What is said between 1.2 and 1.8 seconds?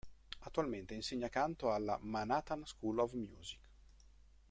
canto